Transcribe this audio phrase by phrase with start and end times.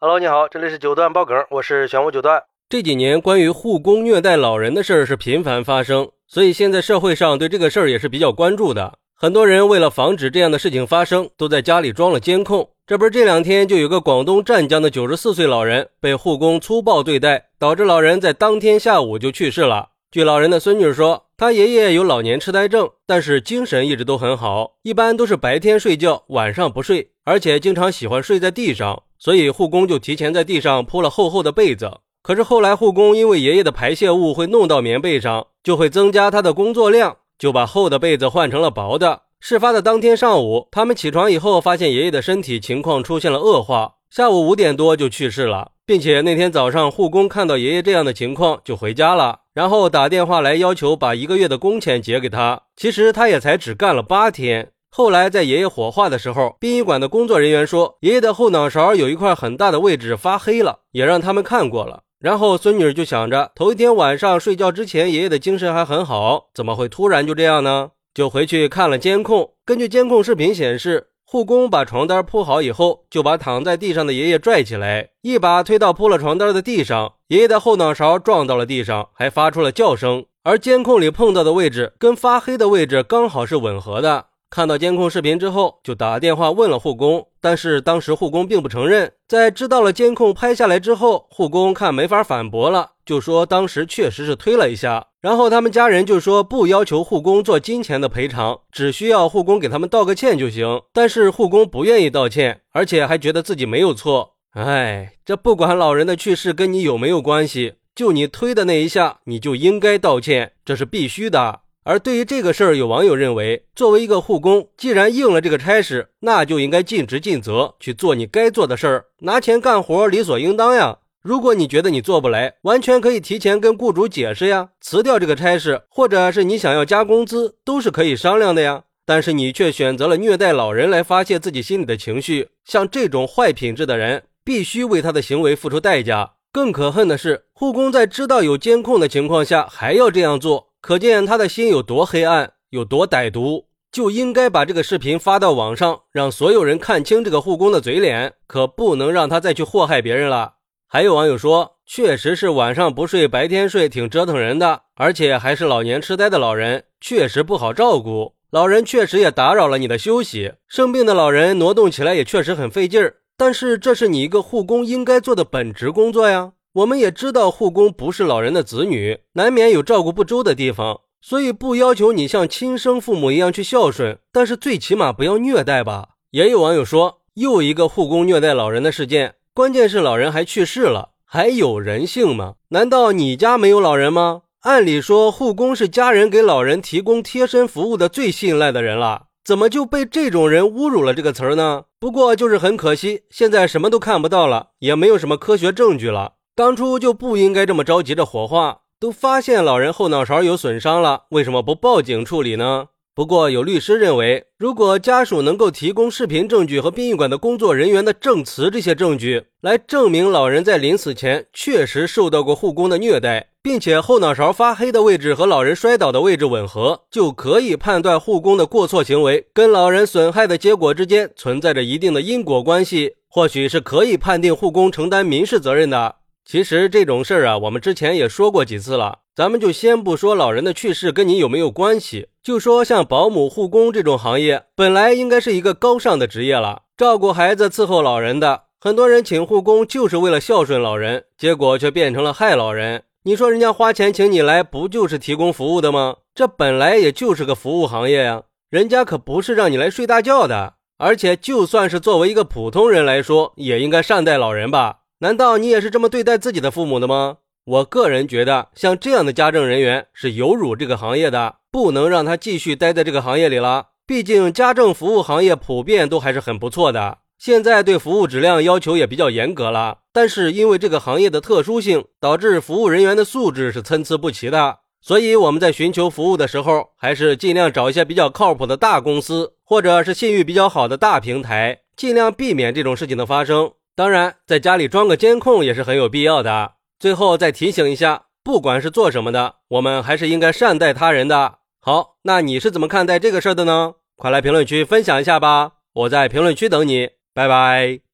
[0.00, 2.40] Hello，你好，这里是九段爆梗，我是玄武九段。
[2.68, 8.96] 这几年关于护工虐待老人的事儿是频繁发生，所以现在社会上对这个事儿也是比较关注的。
[9.12, 12.70] 很多人为了防止这样的事情发生，都在家里装了监控。
[12.86, 19.88] 这不是这两天就有个广东湛江的九十四岁老人被护工粗暴对待，导致老人在当天下午就去世了。
[20.12, 31.98] 据老人的孙女说，他爷爷有老年痴呆症，但是精神一直都很好，一般都是白天睡觉，晚上不睡，而且经常喜欢睡在地上，所以护工就提前在地上铺了厚厚的被子。
[32.22, 37.16] 可是后来护工因为爷爷的排泄物会弄到棉被上，就会增加他的工作量。
[37.38, 39.22] 就把厚的被子换成了薄的。
[39.38, 52.62] 事发的当天上午，他们起床以后，发现爷爷的身体情况出现了恶化，下午五点多就去世了，并且那天早上护工看到爷爷这样的情况就回家了，然后打电话来要求把一个月的工钱结给他。
[52.74, 54.72] 其实他也才只干了八天。
[54.90, 62.02] 后来在爷爷火化的时候，殡仪馆的工作人员说，爷爷的后脑勺有一块很大的位置发黑了，也让他们看过了。
[62.18, 67.90] 然后孙女就想着，头一天晚上睡觉之前，爷爷的精神还很好，怎么会突然就这样呢？
[68.12, 69.52] 就回去看了监控。
[69.64, 77.12] 根据监控视频显示，护工把床单铺好以后，就把躺在地上的爷爷拽起来，一把推到铺了床单的地上。
[77.28, 80.24] 爷爷的后脑勺撞到了地上，还发出了叫声。
[80.42, 84.27] 而监控里碰到的位置跟发黑的位置刚好是吻合的。
[84.50, 89.12] 看到监控视频之后，就打电话问了护工，但是当时护工并不承认。
[89.28, 95.08] 在知道了监控拍下来之后，护工看没法反驳了，就说当时确实是推了一下。
[95.20, 100.80] 然后他们家人就说不要求护工做金钱的赔偿，只需要护工给他们道个歉就行。
[100.92, 104.36] 但是护工不愿意道歉，而且还觉得自己没有错。
[104.52, 111.60] 哎，这不管老人的去世跟你有没有关系，就你推的那一下，你就应该道歉，这是必须的。
[111.88, 120.98] 而对于这个事儿，有网友认为，作为一个护工，既然应了这个差事，那就应该尽职尽责去做你该做的事儿，拿钱干活理所应当呀。
[121.22, 128.82] 如果你觉得你做不来，完全可以提前跟雇主解释呀，辞掉这个差事，或者是你想要加工资，都是可以商量的呀。
[129.06, 136.32] 但是你却选择了虐待老人来发泄自己心里的情绪，像这种坏品质的人，必须为他的行为付出代价。
[136.52, 140.67] 更可恨的是，护工在知道有监控的情况下还要这样做。
[140.80, 150.54] 可见他的心有多黑暗，有多歹毒，就应该把这个视频发到网上，让所有人看清这个护工的嘴脸，可不能让他再去祸害别人了。
[150.86, 158.34] 还有网友说，确实是晚上不睡，白天睡，挺折腾人的，而且还是老年痴呆的老人，确实不好照顾。
[158.50, 163.16] 老人确实也打扰了你的休息，生病的老人挪动起来也确实很费劲儿。
[163.36, 166.52] 但是这是你一个护工应该做的本职工作呀。
[166.74, 176.10] 我们也知道护工不是老人的子女，难免有照顾不周的地方，所以不要求你像亲生父母一样去孝顺，但是最起码不要虐待吧。
[176.30, 182.54] 也有网友说，又一个护工虐待老人的事件，关键是老人还去世了，还有人性吗？
[182.68, 184.42] 难道你家没有老人吗？
[184.62, 191.84] 按理说，护工是家人给老人提供贴身服务的最信赖的人了，怎么就被这种人侮辱了这个词儿呢？
[191.98, 196.34] 不过就是很可惜，现在什么都看不到了，也没有什么科学证据了。
[196.58, 202.86] 当初就不应该这么着急着火化，都发现老人后脑勺有损伤了，为什么不报警处理呢？
[203.14, 226.16] 不过有律师认为，如果家属能够提供视频证据和殡仪馆的工作人员的证词这些证据，来证明老人在临死前确实受到过护工的虐待，并且后脑勺发黑的位置和老人摔倒的位置吻合，就可以判断护工的过错行为跟老人损害的结果之间存在着一定的因果关系，或许是可以判定护工承担民事责任的。
[226.50, 229.18] 其实这种事儿啊，我们之前也说过几次了。
[229.36, 238.62] 咱们就先不说老人的去世跟你有没有关系，就说像保姆、护工这种行业，本来应该是一个高尚的职业了，照顾孩子、伺候老人的。
[238.80, 243.02] 很多人请护工就是为了孝顺老人，结果却变成了害老人。
[243.24, 246.16] 你说人家花钱请你来，不就是提供服务的吗？
[246.34, 250.76] 这本来也就是个服务行业呀，人家可不是让你来睡大觉的。
[250.96, 255.00] 而且就算是作为一个普通人来说，也应该善待老人吧。
[255.20, 257.38] 难道你也是这么对待自己的父母的吗？
[257.64, 263.88] 我个人觉得，像这样的家政人员是有辱这个行业的，不能让他继续待在这个行业里了。
[264.06, 269.98] 毕竟家政服务行业普遍都还是很不错的，现在对服务质量要求也比较严格了。
[270.12, 274.78] 但是因为这个行业的特殊性，导致服务人员的素质是参差不齐的。
[275.00, 283.72] 所以我们在寻求服务的时候，还是尽量找一些比较靠谱的大公司，或者是信誉比较好的大平台，尽量避免这种事情的发生。
[283.98, 286.74] 当然，在家里装个监控也是很有必要的。
[287.00, 291.58] 最后再提醒一下，不管是做什么的，我们还是应该善待他人的。
[291.80, 293.94] 好，那你是怎么看待这个事儿的呢？
[294.14, 298.07] 快来评论区分享一下吧，我在评论区等你，拜拜。